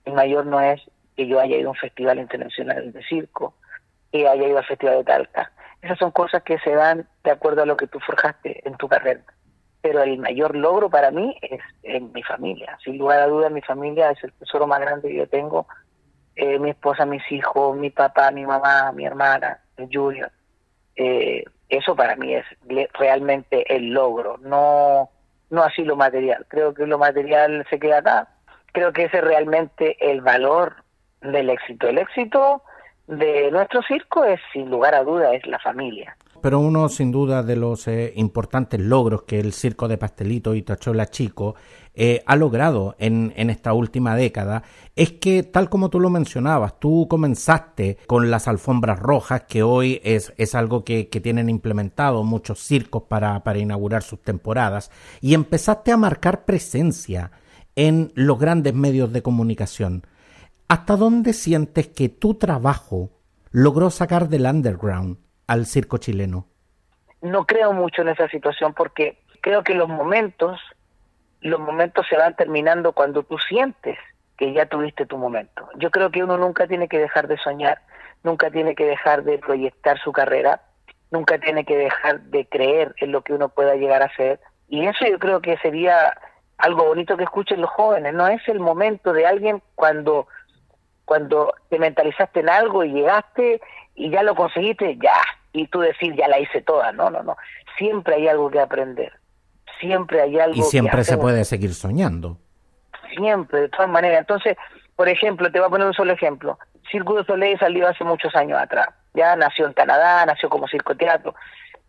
[0.04, 0.82] el mayor no es
[1.16, 3.56] que yo haya ido a un festival internacional de circo,
[4.12, 5.52] que haya ido al festival de Talca.
[5.82, 8.88] Esas son cosas que se dan de acuerdo a lo que tú forjaste en tu
[8.88, 9.22] carrera.
[9.82, 12.78] Pero el mayor logro para mí es en mi familia.
[12.84, 15.68] Sin lugar a dudas, mi familia es el tesoro más grande que yo tengo.
[16.36, 20.32] Eh, mi esposa, mis hijos, mi papá, mi mamá, mi hermana, el Junior.
[20.96, 22.46] Eh, eso para mí es
[22.94, 25.10] realmente el logro, no,
[25.50, 26.46] no así lo material.
[26.48, 28.28] Creo que lo material se queda acá.
[28.72, 30.85] Creo que ese es realmente el valor
[31.22, 31.88] del éxito.
[31.88, 32.62] El éxito
[33.08, 36.18] de nuestro circo es, sin lugar a duda, es la familia.
[36.42, 40.62] pero uno sin duda de los eh, importantes logros que el Circo de Pastelito y
[40.62, 41.56] Tachuela Chico
[41.94, 44.64] eh, ha logrado en, en, esta última década
[44.96, 50.02] es que, tal como tú lo mencionabas, tú comenzaste con las alfombras rojas, que hoy
[50.04, 55.36] es, es algo que, que, tienen implementado muchos circos para, para inaugurar sus temporadas, y
[55.36, 57.32] empezaste a marcar presencia
[57.76, 60.04] en los grandes medios de comunicación.
[60.68, 63.12] ¿Hasta dónde sientes que tu trabajo
[63.52, 66.48] logró sacar del underground al circo chileno?
[67.22, 70.60] No creo mucho en esa situación porque creo que los momentos,
[71.42, 73.98] los momentos se van terminando cuando tú sientes
[74.38, 75.70] que ya tuviste tu momento.
[75.78, 77.82] Yo creo que uno nunca tiene que dejar de soñar,
[78.24, 80.64] nunca tiene que dejar de proyectar su carrera,
[81.12, 84.40] nunca tiene que dejar de creer en lo que uno pueda llegar a ser.
[84.68, 86.18] Y eso yo creo que sería
[86.58, 88.16] algo bonito que escuchen los jóvenes.
[88.16, 90.28] No es el momento de alguien cuando
[91.06, 93.62] cuando te mentalizaste en algo y llegaste
[93.96, 95.18] y ya lo conseguiste, ya,
[95.54, 97.38] y tú decir, ya la hice toda, no, no, no,
[97.78, 99.14] siempre hay algo que aprender,
[99.80, 102.38] siempre hay algo Y siempre se puede seguir soñando.
[103.16, 104.20] Siempre, de todas maneras.
[104.20, 104.58] Entonces,
[104.96, 106.60] por ejemplo, te voy a poner un solo ejemplo.
[106.92, 110.96] Circo de Soleil salió hace muchos años atrás, ya nació en Canadá, nació como circo
[110.96, 111.34] teatro,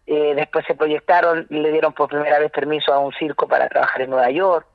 [0.07, 3.68] eh, después se proyectaron, y le dieron por primera vez permiso a un circo para
[3.68, 4.66] trabajar en Nueva York,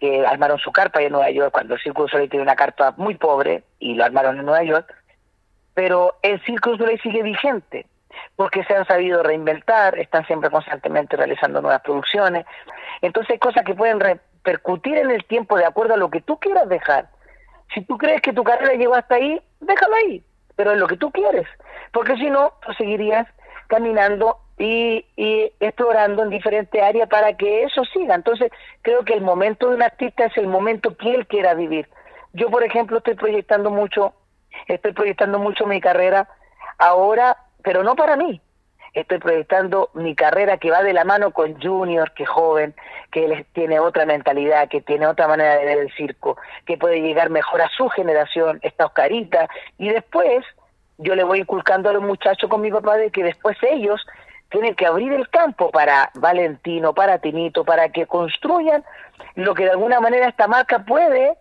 [0.00, 3.14] que armaron su carpa en Nueva York cuando el Circo Soleil tiene una carpa muy
[3.14, 4.92] pobre y lo armaron en Nueva York,
[5.74, 7.86] pero el Circo Soleil sigue vigente
[8.34, 12.46] porque se han sabido reinventar, están siempre constantemente realizando nuevas producciones,
[13.02, 16.38] entonces hay cosas que pueden repercutir en el tiempo de acuerdo a lo que tú
[16.38, 17.08] quieras dejar.
[17.74, 20.24] Si tú crees que tu carrera llegó hasta ahí, déjalo ahí,
[20.56, 21.46] pero es lo que tú quieres,
[21.92, 23.26] porque si no, tú seguirías
[23.68, 28.14] caminando y, explorando en diferentes áreas para que eso siga.
[28.14, 31.88] Entonces, creo que el momento de un artista es el momento que él quiera vivir.
[32.34, 34.12] Yo, por ejemplo, estoy proyectando mucho,
[34.68, 36.28] estoy proyectando mucho mi carrera
[36.78, 38.40] ahora, pero no para mí.
[38.92, 42.74] Estoy proyectando mi carrera que va de la mano con Junior, que es joven,
[43.12, 47.30] que tiene otra mentalidad, que tiene otra manera de ver el circo, que puede llegar
[47.30, 50.44] mejor a su generación, esta Oscarita, y después
[50.98, 54.04] yo le voy inculcando a los muchachos con mi papá de que después ellos
[54.50, 58.84] tienen que abrir el campo para Valentino, para Tinito, para que construyan
[59.34, 61.36] lo que de alguna manera esta marca puede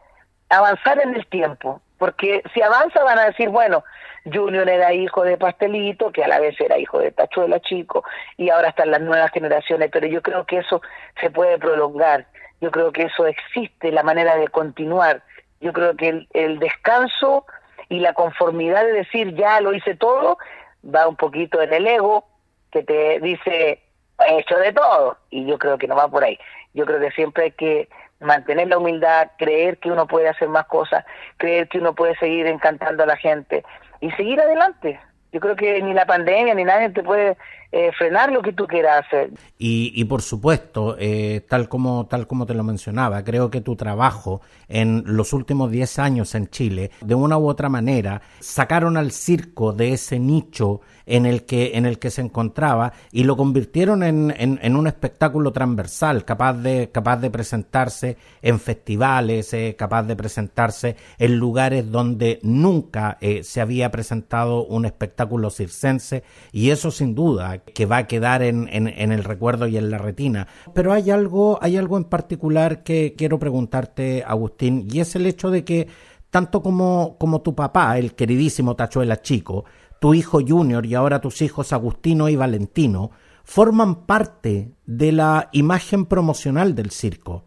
[0.50, 1.82] avanzar en el tiempo.
[1.98, 3.84] Porque si avanza van a decir, bueno,
[4.32, 8.04] Junior era hijo de Pastelito, que a la vez era hijo de Tachuela Chico,
[8.38, 10.82] y ahora están las nuevas generaciones, pero yo creo que eso
[11.20, 12.26] se puede prolongar,
[12.62, 15.24] yo creo que eso existe, la manera de continuar,
[15.60, 17.46] yo creo que el, el descanso
[17.90, 20.38] y la conformidad de decir ya lo hice todo
[20.84, 22.29] va un poquito en el ego,
[22.72, 23.82] que te dice
[24.28, 26.38] he hecho de todo y yo creo que no va por ahí.
[26.74, 30.66] Yo creo que siempre hay que mantener la humildad, creer que uno puede hacer más
[30.68, 31.06] cosas,
[31.38, 33.64] creer que uno puede seguir encantando a la gente
[34.02, 35.00] y seguir adelante.
[35.32, 37.38] Yo creo que ni la pandemia ni nadie te puede
[37.72, 39.30] eh, frenar lo que tú quieras hacer.
[39.60, 43.76] Y, y por supuesto, eh, tal, como, tal como te lo mencionaba, creo que tu
[43.76, 49.12] trabajo en los últimos 10 años en Chile, de una u otra manera, sacaron al
[49.12, 54.02] circo de ese nicho en el que, en el que se encontraba y lo convirtieron
[54.02, 60.16] en, en, un espectáculo transversal, capaz de, capaz de presentarse en festivales, eh, capaz de
[60.16, 67.59] presentarse en lugares donde nunca se había presentado un espectáculo circense y eso sin duda
[67.60, 70.48] que va a quedar en, el recuerdo y en la retina.
[70.74, 75.52] Pero hay algo, hay algo en particular que quiero preguntarte, Agustín, y es el hecho
[75.52, 75.88] de que
[76.30, 79.66] tanto como, como tu papá, el queridísimo Tachuela Chico,
[80.00, 83.12] tu hijo Junior y ahora tus hijos Agustino y Valentino
[83.44, 87.46] forman parte de la imagen promocional del circo.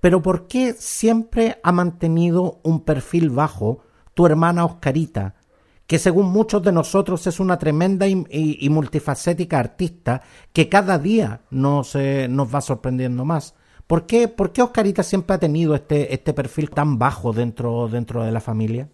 [0.00, 3.80] Pero ¿por qué siempre ha mantenido un perfil bajo
[4.14, 5.36] tu hermana Oscarita,
[5.88, 10.20] que según muchos de nosotros es una tremenda y, multifacética artista
[10.52, 13.56] que cada día nos, nos va sorprendiendo más?
[13.86, 18.22] ¿Por qué, ¿Por qué Oscarita siempre ha tenido este, este perfil tan bajo dentro, dentro
[18.22, 18.86] de la familia?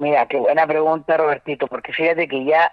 [0.00, 2.72] Mira, qué buena pregunta, Robertito, porque fíjate que ya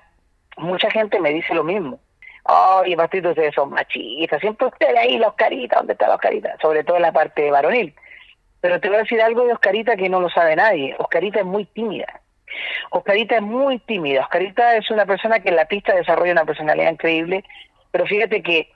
[0.58, 2.00] mucha gente me dice lo mismo.
[2.46, 6.58] Ay, oh, ustedes son machistas, siempre ustedes ahí, la Oscarita, ¿dónde está la Oscarita?
[6.60, 7.94] Sobre todo en la parte varonil.
[8.60, 10.96] Pero te voy a decir algo de Oscarita que no lo sabe nadie.
[10.98, 12.22] Oscarita es muy tímida.
[12.92, 14.22] Oscarita es muy tímida.
[14.22, 17.44] Oscarita es una persona que en la pista desarrolla una personalidad increíble,
[17.92, 18.72] pero fíjate que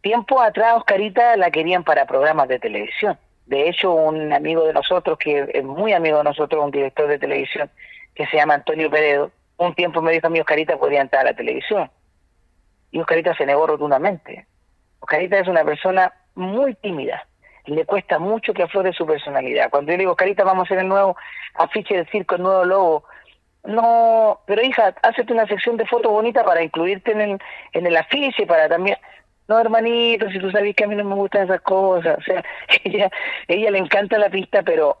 [0.00, 3.18] tiempo atrás Oscarita la querían para programas de televisión.
[3.46, 7.18] De hecho, un amigo de nosotros, que es muy amigo de nosotros, un director de
[7.18, 7.70] televisión,
[8.14, 11.30] que se llama Antonio Peredo, un tiempo me dijo a mí, Oscarita podía entrar a
[11.30, 11.90] la televisión.
[12.92, 14.46] Y Oscarita se negó rotundamente.
[15.00, 17.26] Oscarita es una persona muy tímida.
[17.70, 19.70] Le cuesta mucho que aflore su personalidad.
[19.70, 21.16] Cuando yo le digo, Oscarita, vamos a hacer el nuevo
[21.54, 23.04] afiche del circo, el nuevo logo,
[23.64, 27.38] no, pero hija, hazte una sección de fotos bonita para incluirte en el,
[27.72, 28.96] en el afiche, para también...
[29.48, 32.18] No, hermanito, si tú sabes que a mí no me gustan esas cosas.
[32.18, 32.44] O sea,
[32.84, 33.10] ella,
[33.48, 34.96] ella le encanta la pista, pero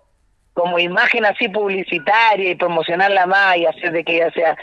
[0.54, 4.56] como imagen así publicitaria y promocionarla más y hacer de que ella sea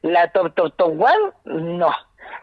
[0.00, 1.94] la top, top, one, no.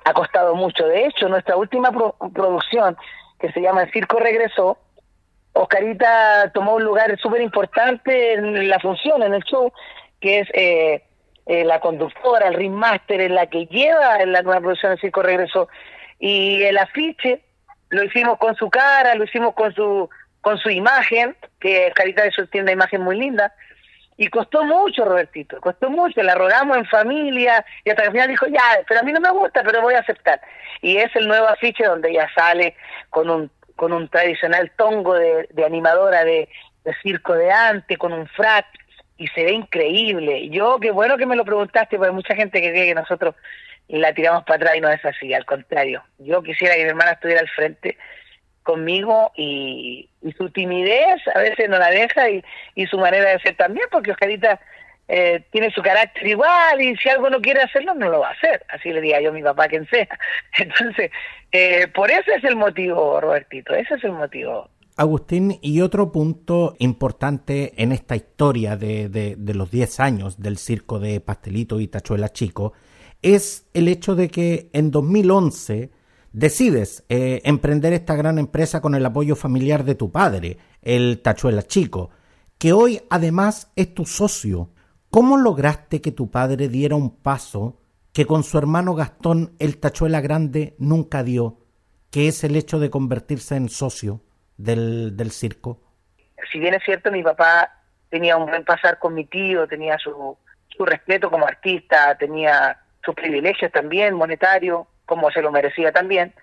[0.05, 0.87] Ha costado mucho.
[0.87, 1.91] De hecho, nuestra última
[2.33, 2.95] producción,
[3.39, 4.77] que se llama El Circo Regresó,
[5.53, 9.71] Oscarita tomó un lugar súper importante en la función, en el show,
[10.19, 11.03] que es eh,
[11.45, 15.21] eh, la conductora, el ringmaster, en la que lleva en la nueva producción El Circo
[15.21, 15.67] Regresó.
[16.19, 17.41] Y el afiche
[17.89, 20.09] lo hicimos con su cara, lo hicimos con su
[20.41, 23.53] con su imagen, que Oscarita de su tiene una imagen muy linda,
[24.17, 28.27] y costó mucho, Robertito, costó mucho, la rogamos en familia y hasta que al final
[28.27, 30.39] dijo, ya, pero a mí no me gusta, pero voy a aceptar.
[30.81, 32.75] Y es el nuevo afiche donde ella sale
[33.09, 36.47] con un, con un tradicional tongo de, animadora de,
[37.01, 38.67] circo de antes, con un frac,
[39.17, 40.49] y se ve increíble.
[40.49, 43.33] Yo, qué bueno que me lo preguntaste, porque hay mucha gente que cree que nosotros
[43.87, 46.03] la tiramos para atrás y no es así, al contrario.
[46.19, 47.97] Yo quisiera que mi hermana estuviera al frente
[48.61, 53.87] conmigo y, su timidez a veces no la deja y, su manera de ser también,
[53.89, 54.59] porque Oscarita
[55.13, 58.31] eh, tiene su carácter igual y si algo no quiere hacerlo, no lo va a
[58.31, 58.65] hacer.
[58.69, 60.07] Así le diría yo a mi papá quien sea.
[60.57, 61.11] Entonces,
[61.51, 64.69] eh, por eso es el motivo, Robertito, ese es el motivo.
[64.95, 70.57] Agustín, y otro punto importante en esta historia de, de, de los 10 años del
[70.57, 72.73] circo de Pastelito y Tachuela Chico
[73.21, 75.91] es el hecho de que en 2011
[76.33, 81.63] decides eh, emprender esta gran empresa con el apoyo familiar de tu padre, el Tachuela
[81.63, 82.09] Chico,
[82.57, 84.69] que hoy además es tu socio.
[85.11, 87.81] ¿Cómo lograste que tu padre diera un paso
[88.13, 91.57] que con su hermano Gastón el Tachuela Grande nunca dio,
[92.09, 94.21] que es el hecho de convertirse en socio
[94.55, 95.81] del, del circo?
[96.49, 100.37] Si bien es cierto, mi papá tenía un buen pasar con mi tío, tenía su,
[100.69, 106.33] su respeto como artista, tenía sus privilegios también monetarios, como se lo merecía también,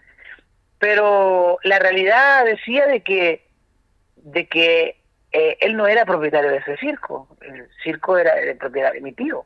[0.78, 3.48] pero la realidad decía de que,
[4.16, 4.97] de que
[5.32, 9.12] eh, él no era propietario de ese circo, el circo era de propiedad de mi
[9.12, 9.44] tío,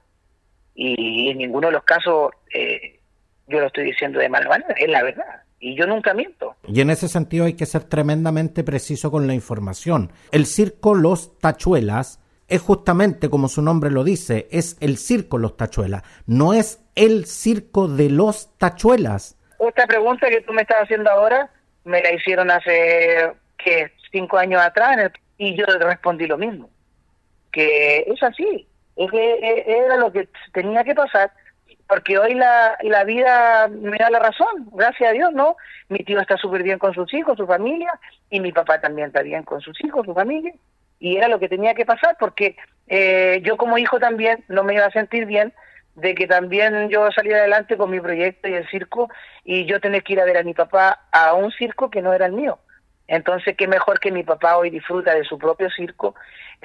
[0.74, 3.00] y, en ninguno de los casos eh,
[3.46, 5.42] yo lo estoy diciendo de mala manera, es la verdad.
[5.60, 6.56] Y yo nunca miento.
[6.66, 10.10] Y en ese sentido hay que ser tremendamente preciso con la información.
[10.32, 15.56] El circo Los Tachuelas es justamente como su nombre lo dice, es el circo Los
[15.56, 19.36] Tachuelas, no es el circo de los tachuelas?
[19.58, 21.50] Esta pregunta que tú me estás haciendo ahora
[21.84, 26.70] me la hicieron hace que cinco años atrás y yo respondí lo mismo,
[27.50, 31.32] que es así, es que e, era lo que tenía que pasar,
[31.88, 35.56] porque hoy la, la vida me da la razón, gracias a Dios, ¿no?
[35.88, 37.92] Mi tío está súper bien con sus hijos, su familia,
[38.30, 40.54] y mi papá también está bien con sus hijos, su familia,
[41.00, 42.54] y era lo que tenía que pasar, porque
[42.86, 45.52] eh, yo como hijo también no me iba a sentir bien
[45.96, 49.10] de que también yo salí adelante con mi proyecto y el circo
[49.44, 52.14] y yo tenía que ir a ver a mi papá a un circo que no
[52.14, 52.60] era el mío.
[53.12, 56.14] Entonces, qué mejor que mi papá hoy disfruta de su propio circo.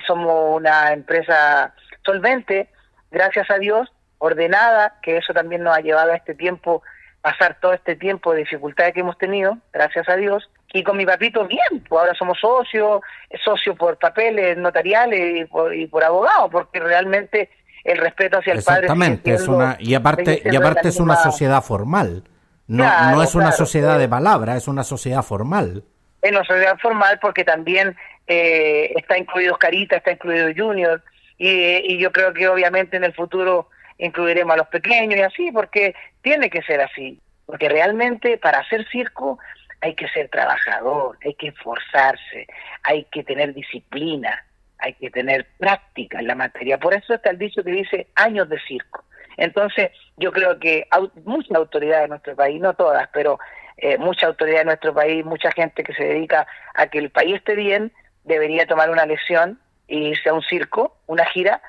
[0.08, 1.74] Somos una empresa
[2.06, 2.70] solvente,
[3.12, 6.84] gracias a Dios, ordenada, que eso también nos ha llevado a este tiempo,
[7.20, 10.50] pasar todo este tiempo de dificultades que hemos tenido, gracias a Dios.
[10.72, 13.02] Y con mi papito bien, pues ahora somos socios,
[13.44, 17.50] socios por papeles notariales y por, y por abogados, porque realmente
[17.84, 18.86] el respeto hacia el padre.
[18.86, 22.24] Exactamente, es una, y aparte, y aparte es una sociedad formal.
[22.68, 25.84] No, no es una sociedad de palabra, es una sociedad formal.
[26.22, 27.96] Es una sociedad formal porque también
[28.28, 31.02] eh, está incluido Oscarita, está incluido Junior,
[31.38, 35.52] y, y yo creo que obviamente en el futuro incluiremos a los pequeños y así,
[35.52, 37.20] porque tiene que ser así.
[37.46, 39.40] Porque realmente para hacer circo
[39.82, 42.48] hay que ser trabajador, hay que esforzarse,
[42.84, 44.44] hay que tener disciplina,
[44.80, 46.78] hay que tener práctica en la materia.
[46.78, 49.04] Por eso está el dicho que dice años de circo.
[49.38, 50.88] Entonces, yo creo que
[51.24, 53.40] muchas autoridades de nuestro país, no todas, pero
[53.78, 57.36] eh, mucha autoridad de nuestro país, mucha gente que se dedica a que el país
[57.36, 57.92] esté bien,
[58.24, 61.62] debería tomar una lección y irse a un circo, una gira,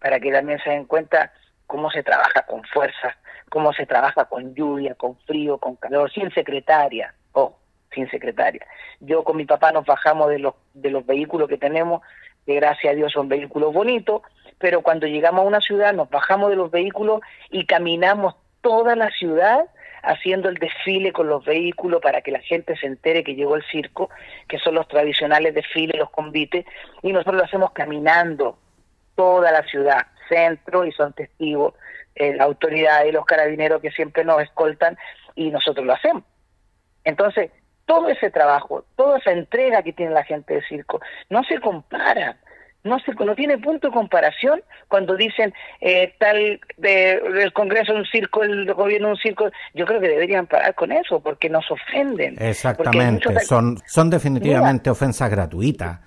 [0.00, 1.32] para que también se den cuenta
[1.66, 3.16] cómo se trabaja con fuerza,
[3.50, 7.58] cómo se trabaja con lluvia, con frío, con calor, sin secretaria, o
[7.92, 8.64] sin secretaria.
[9.00, 12.02] Yo con mi papá nos bajamos de los, de los vehículos que tenemos
[12.46, 14.22] que gracias a Dios son vehículos bonitos,
[14.58, 19.10] pero cuando llegamos a una ciudad nos bajamos de los vehículos y caminamos toda la
[19.10, 19.66] ciudad
[20.02, 23.64] haciendo el desfile con los vehículos para que la gente se entere que llegó el
[23.64, 24.10] circo,
[24.48, 26.64] que son los tradicionales desfiles, los convites,
[27.02, 28.58] y nosotros lo hacemos caminando
[29.14, 31.74] toda la ciudad, centro, y son testigos
[32.14, 34.96] eh, la autoridad y los carabineros que siempre nos escoltan,
[35.34, 36.24] y nosotros lo hacemos.
[37.04, 37.50] Entonces,
[37.84, 42.36] todo ese trabajo, toda esa entrega que tiene la gente de circo, no se compara,
[42.86, 48.04] no se no tiene punto de comparación cuando dicen eh, tal de, el Congreso un
[48.06, 49.50] circo, el gobierno un circo.
[49.74, 52.36] Yo creo que deberían parar con eso porque nos ofenden.
[52.40, 56.00] Exactamente, son son definitivamente ofensas gratuitas.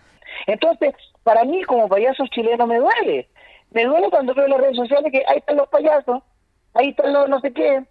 [0.48, 3.30] Entonces, para mí como payaso chileno me duele.
[3.72, 6.24] Me duele cuando veo en las redes sociales que ahí están los payasos,
[6.74, 7.84] ahí están los no sé qué.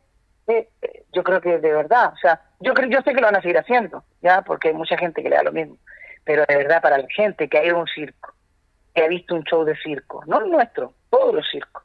[0.48, 3.26] Eh, eh, yo creo que de verdad, o sea, yo creo yo sé que lo
[3.26, 5.76] van a seguir haciendo, ya, porque hay mucha gente que le da lo mismo,
[6.24, 8.34] pero de verdad para la gente que hay un circo
[8.98, 11.84] que ha visto un show de circo, no el nuestro, todos los circos.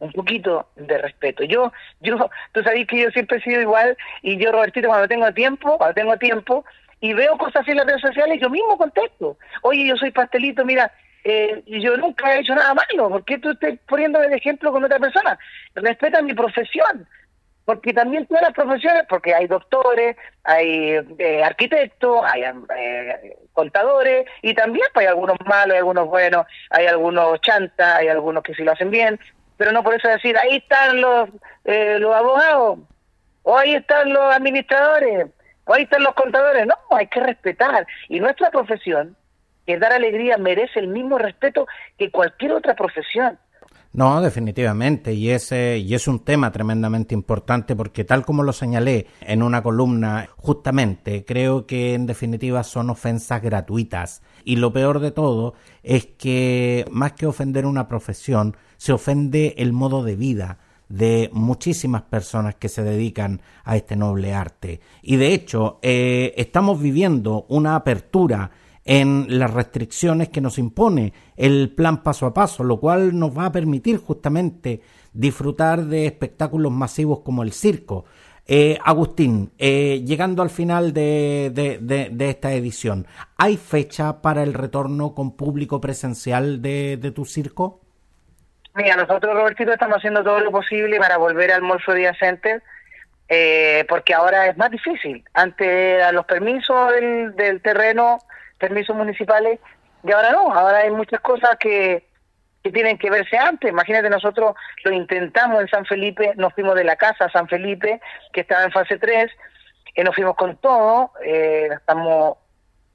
[0.00, 1.44] Un poquito de respeto.
[1.44, 2.16] Yo, yo,
[2.52, 5.94] tú sabes que yo siempre he sido igual y yo, Robertito, cuando tengo tiempo, cuando
[5.94, 6.64] tengo tiempo
[7.00, 9.36] y veo cosas así en las redes sociales, yo mismo contesto.
[9.62, 10.90] Oye, yo soy pastelito, mira,
[11.22, 14.82] eh, yo nunca he hecho nada malo, ¿por qué tú estás poniéndome de ejemplo con
[14.82, 15.38] otra persona?
[15.74, 17.06] Respeta mi profesión,
[17.70, 22.42] porque también todas las profesiones, porque hay doctores, hay eh, arquitectos, hay
[22.76, 28.08] eh, contadores, y también pues, hay algunos malos, hay algunos buenos, hay algunos chantas, hay
[28.08, 29.20] algunos que sí lo hacen bien,
[29.56, 31.28] pero no por eso decir, ahí están los,
[31.64, 32.80] eh, los abogados,
[33.44, 35.28] o ahí están los administradores,
[35.66, 39.16] o ahí están los contadores, no, hay que respetar, y nuestra profesión,
[39.64, 43.38] que es dar alegría, merece el mismo respeto que cualquier otra profesión.
[43.92, 49.08] No, definitivamente, y ese y es un tema tremendamente importante porque tal como lo señalé
[49.20, 55.10] en una columna, justamente creo que en definitiva son ofensas gratuitas y lo peor de
[55.10, 61.28] todo es que más que ofender una profesión, se ofende el modo de vida de
[61.32, 64.80] muchísimas personas que se dedican a este noble arte.
[65.02, 68.50] Y de hecho, eh, estamos viviendo una apertura
[68.90, 73.46] en las restricciones que nos impone el plan paso a paso, lo cual nos va
[73.46, 74.80] a permitir justamente
[75.12, 78.04] disfrutar de espectáculos masivos como el circo.
[78.48, 83.06] Eh, Agustín, eh, llegando al final de, de, esta edición,
[83.38, 87.82] ¿hay fecha para el retorno con público presencial de, tu circo?
[88.74, 92.60] Mira, nosotros, Robertito, estamos haciendo todo lo posible para volver al Morfo Día Center,
[93.28, 95.22] eh, porque ahora es más difícil.
[95.32, 98.18] Ante los permisos del, del terreno
[98.60, 99.58] permisos municipales
[100.04, 102.06] y ahora no, ahora hay muchas cosas que,
[102.62, 103.70] que tienen que verse antes.
[103.70, 104.54] Imagínate, nosotros
[104.84, 108.00] lo intentamos en San Felipe, nos fuimos de la casa a San Felipe,
[108.32, 109.30] que estaba en fase 3,
[109.96, 112.38] y nos fuimos con todo, eh, gastamos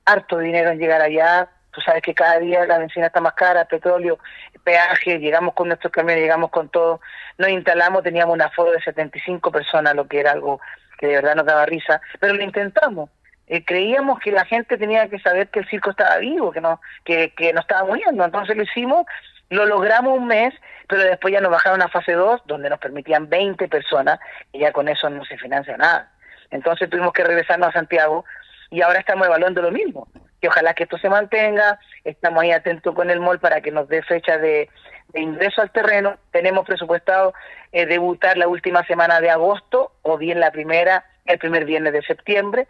[0.05, 3.65] harto dinero en llegar allá, tú sabes que cada día la benzina está más cara,
[3.65, 4.17] petróleo,
[4.63, 7.01] peaje, llegamos con nuestros camiones, llegamos con todo,
[7.37, 10.61] nos instalamos, teníamos una foto de 75 personas, lo que era algo
[10.97, 13.09] que de verdad nos daba risa, pero lo intentamos.
[13.47, 16.81] Eh, creíamos que la gente tenía que saber que el circo estaba vivo, que no,
[17.03, 18.25] que, que no estaba muriendo.
[18.25, 19.05] Entonces lo hicimos,
[19.49, 20.53] lo logramos un mes,
[20.87, 24.19] pero después ya nos bajaron a fase 2, donde nos permitían 20 personas,
[24.51, 26.11] y ya con eso no se financia nada.
[26.51, 28.25] Entonces tuvimos que regresarnos a Santiago
[28.71, 30.07] y ahora estamos evaluando lo mismo,
[30.41, 33.87] que ojalá que esto se mantenga, estamos ahí atentos con el MOL para que nos
[33.87, 34.69] dé fecha de,
[35.13, 37.33] ingreso al terreno, tenemos presupuestado
[37.71, 42.01] eh, debutar la última semana de agosto o bien la primera, el primer viernes de
[42.01, 42.67] septiembre,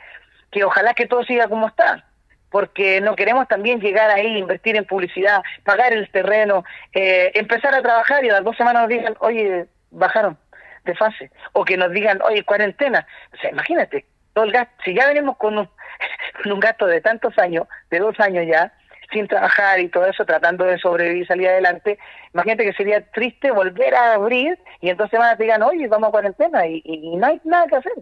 [0.56, 2.06] que ojalá que todo siga como está,
[2.50, 7.82] porque no queremos también llegar ahí, invertir en publicidad, pagar el terreno, eh, empezar a
[7.82, 10.38] trabajar y a las dos semanas nos digan, oye, bajaron
[10.86, 13.06] de fase, o que nos digan, oye, cuarentena.
[13.34, 15.70] O sea, imagínate, todo el gasto, si ya venimos con un,
[16.46, 18.72] un gasto de tantos años, de dos años ya,
[19.12, 22.00] sin trabajar y todo eso, tratando de sobrevivir y salir adelante,
[22.34, 26.12] imagínate que sería triste volver a abrir y entonces van a digan, oye, vamos a
[26.12, 27.94] cuarentena y no hay nada que hacer.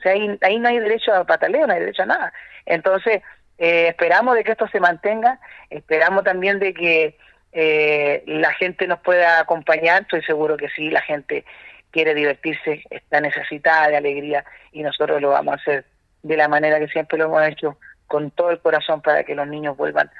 [0.00, 2.32] O sea, ahí, ahí no hay derecho a pataleo, no hay derecho a nada.
[2.64, 3.22] Entonces,
[3.58, 5.38] eh, esperamos de que esto se mantenga,
[5.68, 7.18] esperamos también de que
[7.52, 11.44] eh, la gente nos pueda acompañar, estoy seguro que sí, la gente
[11.90, 15.84] quiere divertirse, está necesitada de alegría y nosotros lo vamos a hacer
[16.22, 17.76] de la manera que siempre lo hemos hecho,
[18.06, 20.10] con todo el corazón para que los niños vuelvan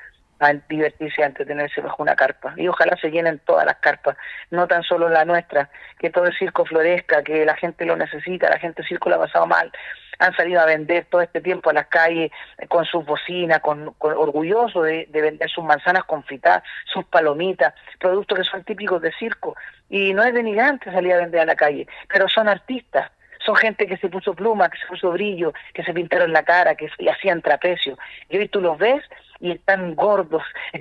[0.40, 2.54] a divertirse, a entretenerse bajo una carpa.
[2.56, 4.16] Y ojalá se llenen todas las carpas,
[4.50, 8.48] no tan solo la nuestra, que todo el circo florezca, que la gente lo necesita,
[8.48, 9.70] la gente el circo lo ha pasado mal.
[10.18, 12.30] Han salido a vender todo este tiempo a las calles
[12.68, 18.44] con sus bocinas, con, con orgullosos de, vender sus manzanas confitadas, sus palomitas, productos que
[18.44, 19.56] son típicos de circo.
[19.88, 23.10] Y no es denigrante salir a vender a la calle, pero son artistas,
[23.44, 26.74] son gente que se puso pluma, que se puso brillo, que se pintaron la cara,
[26.74, 27.98] que hacían trapecio.
[28.28, 29.02] Y hoy tú los ves
[29.40, 30.42] y están gordos,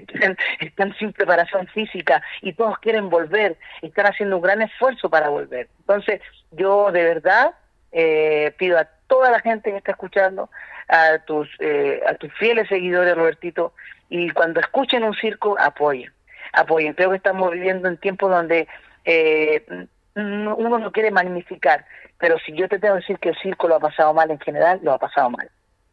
[0.60, 5.70] están, sin preparación física y todos quieren volver, están haciendo un gran esfuerzo para volver.
[5.80, 7.53] Entonces, yo de verdad
[7.91, 10.49] eh, pido a toda la gente que está escuchando,
[10.88, 13.74] a tus, eh, a tus fieles seguidores, Robertito,
[14.10, 16.12] y cuando escuchen un circo, apoyen,
[16.53, 16.93] apoyen.
[16.93, 18.68] Creo que estamos viviendo en tiempos donde
[19.05, 19.66] eh,
[20.16, 21.86] uno no quiere magnificar,
[22.18, 24.39] pero si yo te tengo que decir que el circo lo ha pasado mal en
[24.39, 25.49] general, lo ha pasado mal.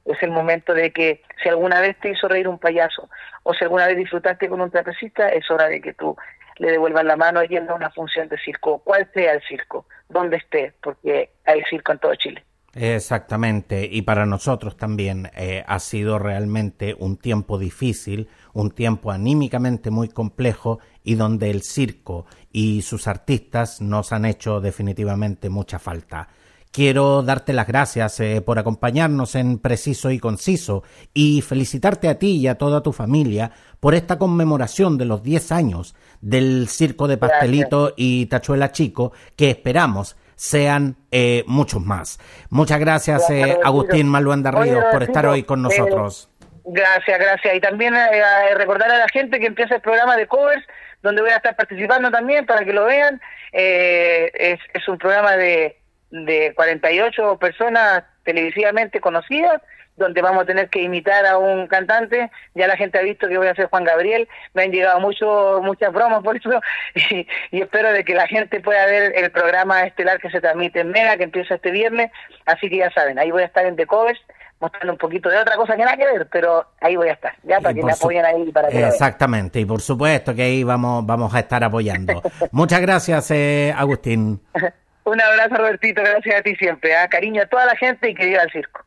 [0.07, 3.09] Es el momento de que si alguna vez te hizo reír un payaso
[3.43, 6.17] o si alguna vez disfrutaste con un trapecista, es hora de que tú
[6.59, 10.37] le devuelvas la mano yendo a una función de circo, cual sea el circo, donde
[10.37, 12.45] esté, porque hay circo en todo Chile.
[12.79, 19.91] Exactamente, y para nosotros también eh, ha sido realmente un tiempo difícil, un tiempo anímicamente
[19.91, 26.29] muy complejo y donde el circo y sus artistas nos han hecho definitivamente mucha falta.
[26.77, 30.83] Quiero darte las gracias eh, por acompañarnos en Preciso y Conciso
[31.15, 33.51] y felicitarte a ti y a toda tu familia
[33.81, 39.49] por esta conmemoración de los 10 años del Circo de Pastelito y Tachuela Chico que
[39.49, 42.19] esperamos sean eh, muchos más.
[42.51, 46.29] Muchas gracias, eh, Agustín Maluanda Ríos, por estar hoy con nosotros.
[46.67, 47.55] gracias, gracias.
[47.55, 50.67] Y también eh, recordar a la gente que empieza el programa de covers,
[51.03, 53.19] donde voy a estar participando también para que lo vean.
[53.51, 55.79] es, es un programa de,
[56.11, 59.61] de 48 personas televisivamente conocidas
[59.97, 62.31] donde vamos a tener que imitar a un cantante.
[62.55, 64.29] Ya la gente ha visto que voy a ser Juan Gabriel.
[64.55, 66.61] Me han llegado mucho, muchas bromas por eso
[66.95, 67.27] y,
[67.61, 71.17] espero de que la gente pueda ver el programa estelar que se transmite en Mega,
[71.17, 72.11] que empieza este viernes.
[72.45, 74.21] Así que ya saben, ahí voy a estar en The Covers
[74.59, 77.35] mostrando un poquito de otra cosa que nada que ver, pero ahí voy a estar,
[77.43, 78.51] ya para que me apoyen ahí.
[78.53, 82.23] Para que Exactamente, y por supuesto que ahí vamos, vamos a estar apoyando.
[82.53, 84.41] Muchas gracias, eh, Agustín.
[85.07, 86.97] un abrazo, Robertito, gracias a ti siempre.
[86.97, 87.09] ¿ah?
[87.09, 88.85] Cariño a toda la gente y que viva el circo.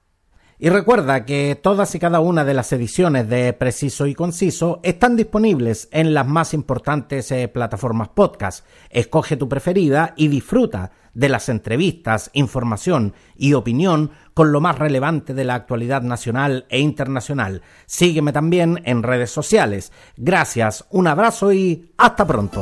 [0.61, 5.15] Y recuerda que todas y cada una de las ediciones de Preciso y Conciso están
[5.15, 8.65] disponibles en las más importantes eh, plataformas podcast.
[8.89, 15.33] Escoge tu preferida y disfruta de las entrevistas, información y opinión con lo más relevante
[15.33, 17.61] de la actualidad nacional e internacional.
[17.85, 19.93] Sígueme también en redes sociales.
[20.17, 22.61] Gracias, un abrazo y hasta pronto.